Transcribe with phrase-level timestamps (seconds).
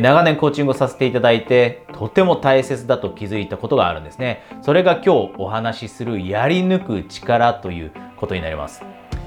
[0.00, 4.42] 長年コーチングをさせていただいてとても大切だと気づいたことがあるんですね。
[4.62, 8.82] それが今日お話しするやり抜く力ということになります、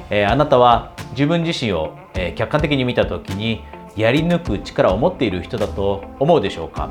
[0.09, 3.63] えー、あなたは自分自身を、え、客観的に見た時に
[3.95, 6.89] やり抜く力を持っている人だと思うでしょうか？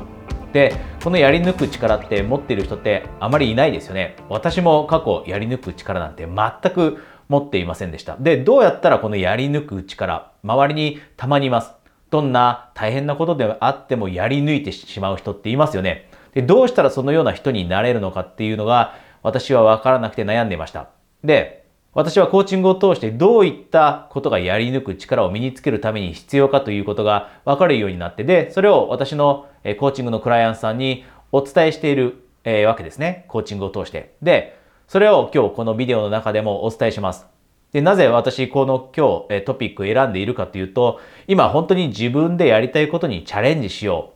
[0.53, 0.73] で
[1.03, 4.15] このやり抜く力って持っている人ってあまりいないですよね。
[4.29, 8.15] 私も過去やり抜く力なんて全く持っていませんでした。
[8.17, 11.73] でどうやったらこのやり抜く力周りにたまにいます？
[12.09, 20.89] どんな大変なことであってもやり抜いてしまう人っていますよねでどうしたらそのような人になれるのかっていうのが私は分からなくて悩んでいました
[21.23, 29.47] で私はコーチングを通してどういったことがやり抜く力を身につけるために必要かということが分かるようになって、で、それを私の
[29.79, 32.21] コーチングのクライアントさんにお伝えしている
[32.67, 33.23] わけですね。
[33.29, 34.13] コーチングを通して。
[34.21, 34.59] で、
[34.89, 37.34] それを今日このビデオの中でもお伝えします。
[37.71, 44.13] で、なぜ私この今日トピック選んでいるかというと、今本当に自分でやりたいことにチャレンジしよ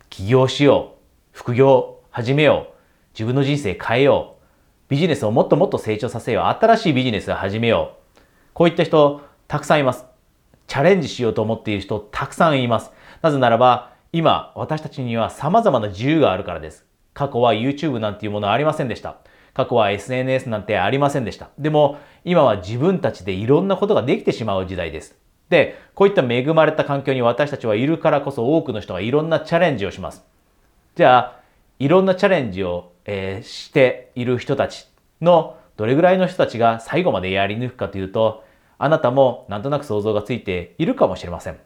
[0.00, 0.04] う。
[0.08, 0.98] 起業しよう。
[1.32, 2.74] 副業始めよう。
[3.14, 4.42] 自分の人生変えよう。
[4.88, 6.44] ビジネスをもっともっと成長させよう。
[6.44, 8.20] 新しいビジネスを始めよう。
[8.54, 10.04] こういった人、たくさんいます。
[10.66, 12.92] チャレンジしようと思っている人、たくさんいます。
[13.20, 16.86] なぜならば、今、私たちには様々な自由があるからです。
[17.14, 19.16] 過去は YouTube なんていうものはありませんでした。
[19.54, 21.50] 過去は SNS なんてありませんでした。
[21.58, 25.16] でも、今は自分たちでいろんなことができてしまう時代です。
[25.48, 30.24] で、こういった恵まれた環境に私たちはいるからこそ多くの人がいろんなチャレンジをします。
[30.94, 31.40] じゃあ、
[31.78, 34.88] いろんなチャレンジをえー、している人たち
[35.20, 38.44] のどれぐらいの人たちが最後までやり抜くかというと、
[38.78, 41.58] あなたもなんとなく想像がついているかもしれません。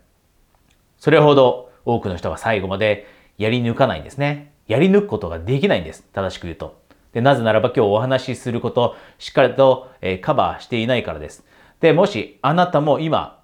[0.99, 3.07] それほど多くの人が最後まで
[3.39, 4.53] やり抜かないんですね。
[4.67, 6.05] やり抜くことができないんです。
[6.13, 6.81] 正しく言うと。
[7.17, 11.45] で、なぜならば今日お話しすること、しっかりと、え、カバーしていないからです。
[11.81, 13.41] で、もしあなたも今、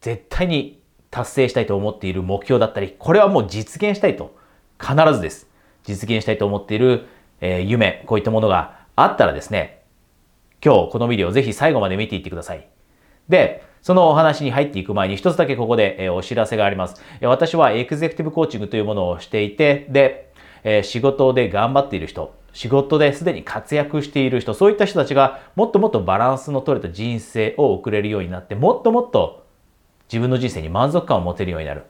[0.00, 4.34] 絶対に達成したいと思っている目標だったり、これはもう実現したいと、
[4.80, 5.48] 必ずです。
[5.84, 7.06] 実現したいと思っている
[7.42, 9.82] えー、夢、こういったものがあったらですね、
[10.64, 12.68] 今日このビデオぜひ最後まで見ていってください。
[13.28, 17.02] で、そのお話に入っていく前に一つだけここで、えー、お知らせがあります。
[17.20, 20.32] 私はエグゼクティブコーチングというものをしていて、で、
[20.62, 29.46] えー、仕事で頑張っている人、仕事ですでに活躍している人、そういった人たちがもっともっとバランスの取れた人生を送れるようになって、もっともっと
[30.10, 31.84] 自分の人生に満足感を持てるようになる。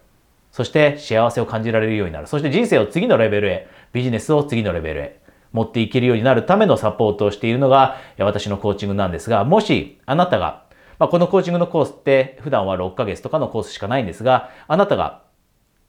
[0.50, 2.26] そして幸せを感じられるようになる。
[2.26, 5.22] そして人生を次のレベルへ、ビジネスを次のレベルへ。
[5.52, 10.64] 持っていけるようになるためのサポートをしているのが私のコーチングなんですが、もしあなたが、
[10.98, 15.22] まあ、このコーチングのコースって普段は6ヶ月とかのコースしかないんですが、あなたが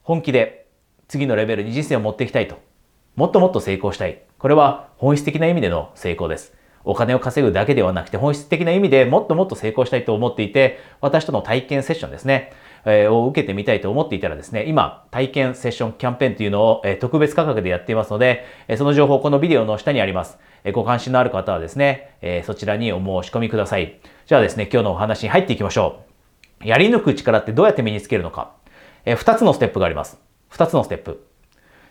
[0.02, 0.68] 本気で
[1.08, 2.60] 次のレベルに人生を持っていきたいと、
[3.16, 4.22] もっともっと成功したい。
[4.44, 6.54] これは本質的な意味での成功です。
[6.84, 12.52] お金を稼ぐだけではなくて本質的な意味でもっともっと成功したいと思っていて、私との体験セッションですね。
[12.86, 20.38] えを受けてみたいと思っていたらですね、今、体験セッションキャンペーンというのを、え特別価格でやっていますので、えその情報、このビデオの下にあります。
[20.66, 24.02] えご関心のある方はですね、えそちらにお申し込みください。
[24.26, 26.02] じゃあですね、今日のお話に入っていきましょ
[26.66, 26.68] う。
[26.68, 28.52] やり抜く力ってどうやって身につけるのか。
[29.06, 30.20] え2つのステップがあります。
[30.52, 31.33] 2つのステップ。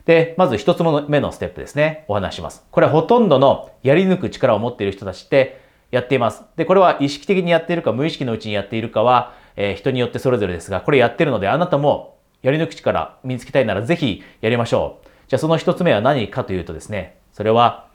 [0.05, 2.05] で、まず1つ目のステップですね。
[2.09, 2.65] お話します。
[2.71, 6.43] これほとんどのやり抜く力を持っている人たちってやっています。
[6.57, 15.09] で、これは意識的にやっているか無意識のうちにやっているかは、えー、人によってそれぞれですが、これやってるのであなたもやり抜く力身につけたいならぜひやりましょう。
[15.29, 17.87] じゃあその一つ目は何かというとですね、それは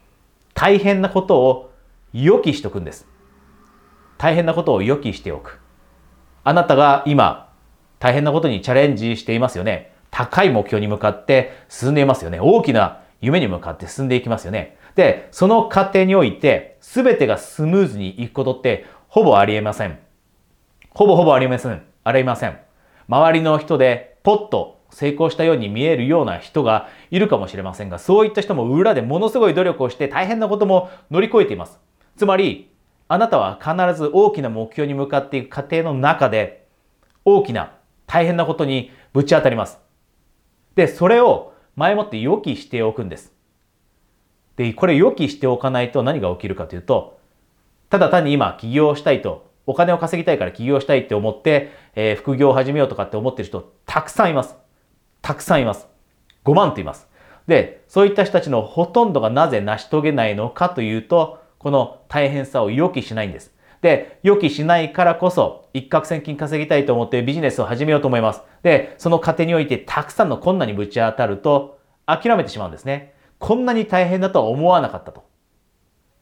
[0.53, 1.71] 大変なことを
[2.13, 3.07] 予期しておくんです。
[4.17, 5.59] 大変なことを予期しておく。
[6.43, 7.51] あなたが今
[7.99, 9.93] 大変なことにチャレンジしていますよね。
[10.11, 12.39] 高い目標に向かって進んでいますよね。
[12.39, 14.77] 大きな夢に向かって進んでいきますよね。
[14.95, 19.99] で、その過程において全てがスムーズにいくことってほぼありえません。
[20.91, 21.83] ほぼほぼありません。
[22.03, 22.57] ありません。
[23.07, 31.79] 周りの人でポッと成功したように見えるような人がいるかもしれませんが、そういった人も裏でものすごい努力をして大変なことも乗り越えています。
[32.15, 32.71] つまり、
[33.07, 36.65] あなたは必ず大きな目標に向かっていく過程の中で、
[37.23, 37.73] 大きな
[38.05, 39.86] 大変なことにぶち当たります。
[40.77, 43.33] で、それを前もって予期しておくんです。
[44.57, 47.19] で、これ予期しておかないと何が起きるかというと、
[47.89, 54.55] ただ単に今起業したいとお金を稼ぎたいから起業したいって思って、えー、副業を始めようとかって思ってる人、たくさんいます。
[55.23, 55.87] たくさんいます。
[56.45, 57.07] 5万といます。
[57.47, 63.51] で、そういった人たちのほとんどがなぜ成し遂げないのかというと、この大変さを予期しないんです。
[63.81, 68.41] で、予期しないからこそ、一攫千金稼ぎたいと思ってビジネスを始めようと思います。
[68.63, 73.13] で、その過程においてたくさんの困難にぶち当たると、諦めてしまうんですね。
[73.39, 75.25] こんなに大変だとは思わなかったと。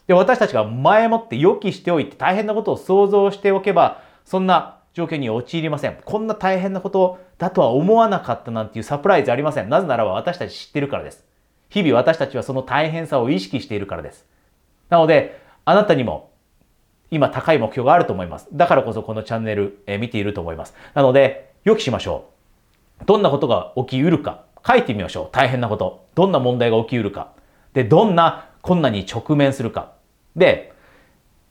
[0.07, 5.97] で、私たちが前もって予期しておいて大変なことを想像しておけば、そんな状況に陥りません。
[6.03, 9.69] こんな大変なことだとは思わなかったなんていうサプライズありません。
[9.69, 11.25] なぜならば私たち知ってるからです。
[11.69, 14.25] 日々私たちはその大変さを意識しているからです。
[14.89, 16.31] なので、あなたにも
[17.11, 18.47] 今高い目標があると思います。
[18.53, 20.73] だからこそこのチャンネル、え見ていると思います。
[20.93, 22.29] なので、予期しましょ
[23.01, 23.05] う。
[23.05, 25.29] どんなことが起きうるか、書いてみましょう。
[25.31, 26.05] 大変なこと。
[26.15, 27.31] どんな問題が起きうるか。
[27.73, 29.93] で、どんな困難に直面するか。
[30.35, 30.73] で、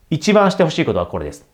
[0.09, 1.47] 一番してほしいことはこれです。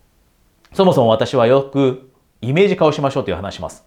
[0.74, 2.12] そもそも私はよく
[2.42, 3.86] イメージ化をしましょうという話します。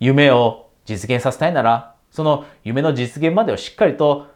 [0.00, 4.28] 夢を実現させたいなら、その夢の実現までをしっかりと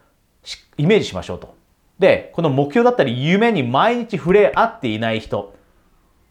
[0.77, 1.55] イメージしましょうと。
[2.01, 5.53] で、この目標だったり夢に毎日触れ合っていない人、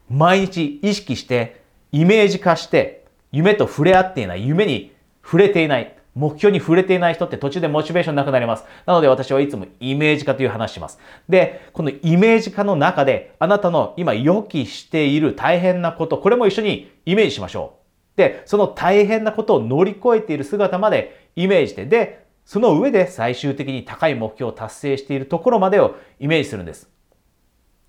[0.09, 1.61] 毎日意識して
[1.93, 4.91] イメージ化して夢と触れ合っていない、夢に
[5.23, 8.65] 触れていない、目標に触れていない人って途中でモチベーションなくなります。
[8.85, 10.99] なので私はいつもイメージ化という話します。
[11.29, 17.75] で、このイメージ化の中であなたの今予期している大変なこと、これも一緒にイメージしましょ
[18.15, 18.17] う。
[18.17, 26.89] で、その大変なことを乗り越えている姿までイメージして、で、その上で最終的に高い目標を達成しているところまでをイメージするんです。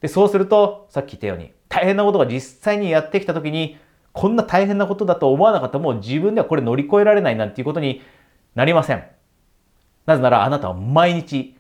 [0.01, 3.79] で、そうすると、さっき言ったように、大変なことが実際にやってきた時に、
[4.13, 8.03] こんな大変なことだと思わなかったもう自分ではこれ乗り越えられないなんていうことに
[8.55, 9.05] なりません。
[10.07, 11.57] なぜならあなたは毎日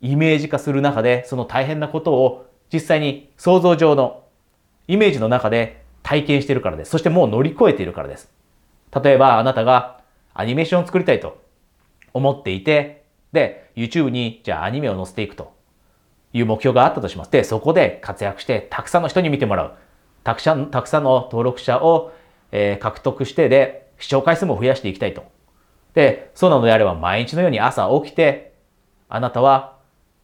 [0.00, 4.24] イメージ化する中でその大変なことを実際に想像上の
[4.86, 6.90] イメージの中で体験しているからです。
[6.92, 8.30] そしてもう乗り越えているからです。
[9.02, 10.00] 例えばあなたが
[10.34, 11.42] アニメーションを作りたいと
[12.12, 15.52] 思っていて、で、YouTube にじゃあアニメを載せていくと
[16.32, 17.30] いう目標があったとします。
[17.30, 19.74] で、そこで活躍してたくさんの人に見てもらう。
[20.24, 22.12] たくさん、たくさんの登録者を、
[22.52, 25.24] えー、獲得してで、視聴回数も増やしていきたいと。
[25.94, 28.54] で、そうなのであれば毎日のように朝起きて、
[29.08, 29.76] あなたは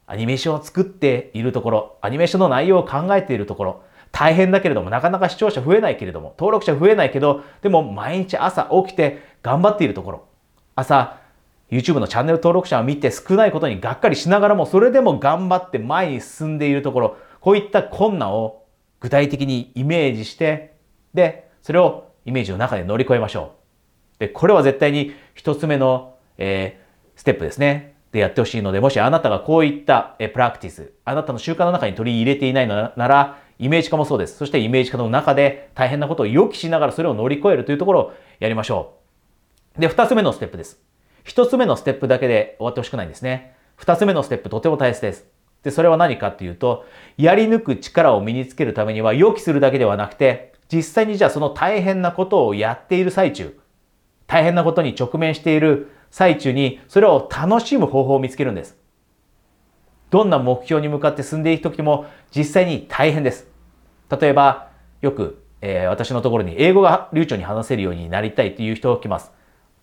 [0.07, 10.27] アニメーションを作っているところ、アニメーションの内容を考えているところ、大変だけれども、なかなか視聴者増えないけれども、登録者増えないけど、でも毎日朝起きて頑張っているところ、
[10.75, 11.19] 朝、
[11.75, 18.63] YouTube のチャンネル登録者を見て少ないことにがっかりしながらも、それでも頑張って前に進んでいるところ、こういった困難を
[18.99, 20.75] 具体的にイメージして、
[21.13, 23.55] で、それをイメージの中で乗り越えましょ
[24.17, 24.19] う。
[24.19, 27.95] で、これは絶対に一つ目の、えー、ステップですね。
[28.11, 34.37] でやってほしいので、もしあなたがこういった、えプラクティス、あなたの習慣の中に取り入れていないのなら、イメージ化もそうです。
[34.37, 38.93] そしてイメージ化の中で大変なことを予期しながらそれを乗り越えるというところをやりましょ
[39.77, 39.81] う。
[39.81, 40.81] で、二つ目のステップです。
[41.25, 43.55] 一つ目のステップだけで終わってほしくないんですね。
[43.75, 45.25] 二つ目のステップとても大切です。
[45.63, 46.85] で、それは何かっていうと、
[47.17, 53.57] やり抜く力を身につけるためには予期するだけではなくて、実際にじゃあその大変なことをやっている最中、
[54.27, 58.77] 大変なことに直面している最中に、それを楽しむ方法を見つけるんです。
[60.11, 62.05] どんな目標に向かって進んでいくときも
[62.35, 63.47] 実際に大変です。
[64.21, 64.69] 例えば、
[65.01, 69.31] よく、えー、私のところに英語が流暢に話せるようになりたいという人が来ます。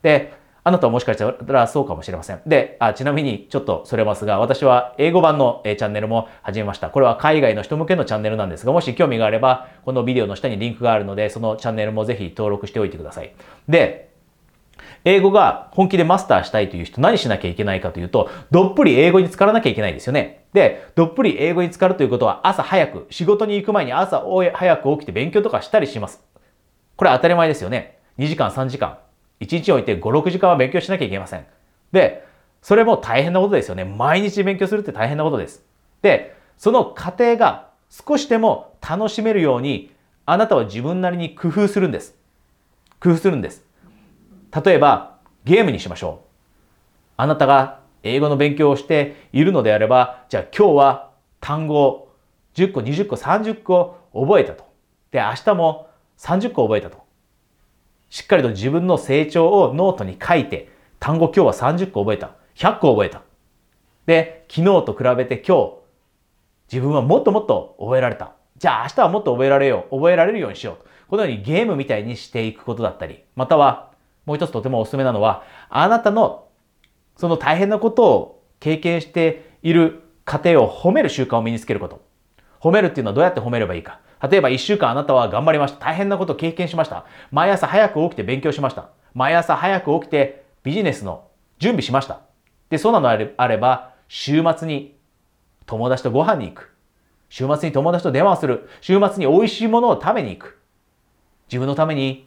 [0.03, 2.41] で、あなたはもしかしたらそうかもしれません。
[2.47, 6.89] で、あちなみにちょっとそれますが、私は英語版の、えチャンネルも始めました。
[6.91, 13.35] これは海外の人向けのチャンネルなんですが、もし興味があれば、このビデオの下にリンクがあるので、そのチャンネルもぜひ登録しておいてください。
[13.69, 14.11] で、
[15.05, 20.45] 英語が本気でマスターしたいという人何しなきゃいけないかというと、どっぷり英語に浸からなきゃいけないんですよね。
[20.53, 24.23] で、どっぷり英語に浸かるということは朝早く、仕事に行く前に朝
[24.55, 26.23] 早く起きて勉強とかしたりします。
[26.97, 27.99] これ当たり前ですよね。
[28.19, 28.99] 2時間3時間。
[29.43, 31.47] 1日置いて5、6時間は勉強しなきゃいけません。
[31.93, 32.27] で、
[32.63, 33.85] それも大変なことですよね。
[33.85, 35.65] 毎日勉強するって大変なことです。
[36.01, 39.93] で、その過程が少しでも楽しめるように、
[40.25, 42.17] あなたは自分なりに工夫するんです。
[43.01, 43.65] 工夫するんです。
[44.65, 46.27] 例えば、ゲームにしましょう。
[47.17, 52.15] あなたが英語の勉強をしているのであれば、じゃあ今日は単語を
[52.55, 54.65] 10個、20個、30個覚えたと。
[55.11, 55.89] で、明日も
[56.19, 57.02] 30個覚えたと。
[58.13, 60.69] しっかりと自分の成長をノートに書いて、
[61.01, 62.33] 単語今日は30個覚えた。
[62.57, 63.23] 100個覚えた。
[64.05, 65.73] で、昨日と比べて今日、
[66.71, 68.35] 自分はもっともっと覚えられた。
[68.59, 69.97] じゃあ明日はもっと覚えられよう。
[69.97, 70.87] 覚えられるようにしよう。
[71.09, 73.93] このようにゲームみたいにしていくことだったり、または、
[74.27, 76.49] もう一つとてもおすすめなのは、あなたの
[77.17, 82.03] その大変なことを経験している過程を褒める習慣を身につけること。
[82.61, 84.01] 褒めるっていうのはどうやって褒めればいいか。
[84.29, 85.85] 例えば1週間あなたは頑張りました。
[85.85, 87.05] 大変なことを経験しました。
[87.31, 88.91] 毎朝早く起きて勉強しました。
[89.15, 91.25] 毎朝早く起きてビジネスの
[91.59, 92.21] 準備しました。
[92.71, 94.97] で、そうなのあれば、週末に
[95.67, 96.73] 友達とご飯に行く。
[97.29, 98.69] 週末に友達と電話をする。
[98.81, 100.59] 週末に美味しいものを食べに行く。
[101.49, 102.27] 自分のために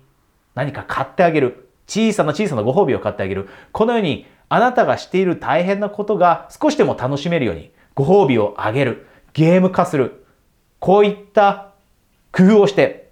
[0.56, 1.70] 何か買ってあげる。
[1.88, 3.48] 小さな小さなご褒美を買ってあげる。
[3.72, 9.08] このようにあなたがしている大変なことが少しでも楽しめるようにご褒美をあげる。
[9.34, 10.25] ゲーム化する。
[10.80, 11.75] こういった
[12.36, 13.12] 工夫をして、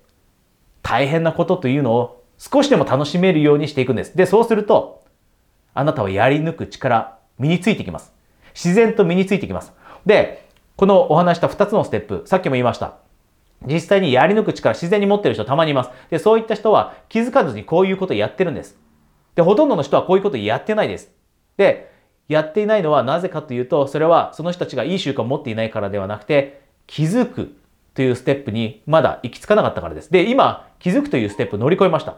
[0.82, 4.18] 大変なことというのを少しでも楽しめるようにしていくんです。
[4.18, 5.04] で、そうすると、
[5.74, 8.14] あなたはやり抜く力、身についてきます。
[8.54, 9.74] 自然と身についてきます。
[10.06, 12.96] で、このお話した2つのステップ、さっきも言いました。
[13.66, 15.90] 実際にやり抜く力自然に持ってる人たまにいます。
[16.10, 18.78] で、そういった人は気づかずにこういうことをやってるんです。
[19.36, 21.12] で、ほとんどの人はこういうことをやってないです。
[21.56, 21.92] で、
[22.28, 27.56] やっていないのはなぜかというと、それはその人たちがいい習慣を持っていないからではなくて、気づく
[27.94, 30.12] というステップにまだ行き着かなかったからです。
[30.12, 32.16] で、今、気づくというステップ乗り越えました。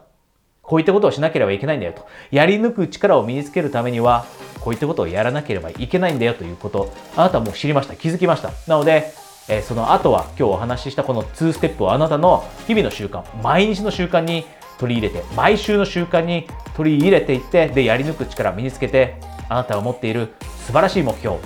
[0.61, 2.05] こういったことをしなければいけないんだよと。
[2.31, 4.25] やり抜く力を身につけるためには、
[4.61, 7.95] こういったことをやらなければいけないんだよということ、あなたはもう知りました。
[7.95, 8.51] 気づきました。
[8.67, 9.11] なので、
[9.47, 14.45] え、その後は今日お話ししたこの2ステップをあなたの日々の習慣、毎日の習慣に
[14.79, 19.15] 取り入れて、毎週の習慣に取り入れていって、で、やり抜く力を身につけて、
[19.47, 20.33] あなたが持っている
[20.65, 21.37] 素晴らしい目標、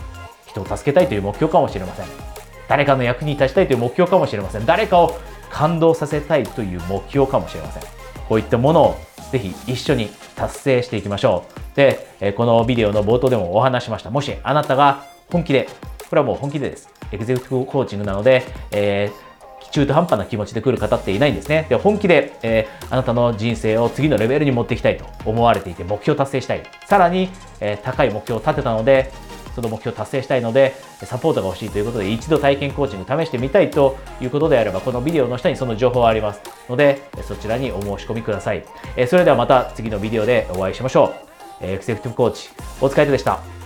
[0.45, 2.38] 人を助けたいという目標かもしれません。
[2.69, 4.65] 誰かの役に立ちたいという目標かもしれません。
[4.65, 7.83] 誰かを感動させたいという目標かもしれません。
[8.29, 8.95] こういったものを
[9.31, 11.75] ぜひ一緒に達成していきましょう。
[11.75, 14.11] で、このビデオの冒頭でもお話しました。
[14.11, 15.67] もしあなたが本気で、
[16.09, 16.89] これはもう本気でです。
[17.11, 19.29] エグゼクティブコーチングなので、えー
[19.71, 21.67] 中途半端な気持ちで来る方っていないんですね。
[21.69, 26.63] で本気で、えー、あなたの人生を次のレベルに持っていきたいと思われていて、目標達成したい。
[26.87, 29.11] さらに、えー、高い目標を立てたので、
[29.59, 38.63] その目標を達成したいので、サポートが欲しいということで、一度体験コーチング試してみたいということであれば、このビデオの下にその情報はありますので、そちらにお申し込みください。
[39.07, 41.13] それではまた次のビデオでお会いしましょ
[41.61, 41.65] う。
[41.65, 42.49] エクセクティブコーチ、
[42.79, 43.58] 大塚海人でした。